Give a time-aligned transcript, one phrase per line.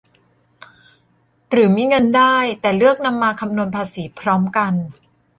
[1.51, 4.73] หรือมีเงินได้แต่เลือกนำมาคำนวณภาษีพร้อมกัน